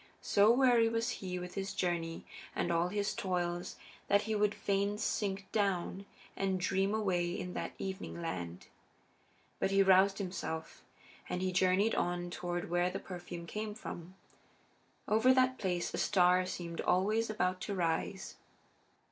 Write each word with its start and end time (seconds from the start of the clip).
So 0.23 0.51
weary 0.51 0.89
was 0.89 1.09
he 1.21 1.37
with 1.37 1.53
his 1.53 1.75
journey 1.75 2.25
and 2.55 2.71
all 2.71 2.87
his 2.87 3.13
toils 3.13 3.75
that 4.07 4.23
he 4.23 4.33
would 4.33 4.55
fain 4.55 4.97
sink 4.97 5.45
down 5.51 6.07
and 6.35 6.59
dream 6.59 6.95
away 6.95 7.29
in 7.39 7.53
that 7.53 7.73
evening 7.77 8.19
land. 8.19 8.65
But 9.59 9.69
he 9.69 9.83
roused 9.83 10.17
himself, 10.17 10.83
and 11.29 11.43
he 11.43 11.51
journeyed 11.51 11.93
on 11.93 12.31
toward 12.31 12.71
where 12.71 12.89
the 12.89 12.97
perfume 12.97 13.45
came 13.45 13.75
from. 13.75 14.15
Over 15.07 15.35
that 15.35 15.59
place 15.59 15.93
a 15.93 15.99
star 15.99 16.47
seemed 16.47 16.81
always 16.81 17.29
about 17.29 17.61
to 17.61 17.75
rise. 17.75 18.37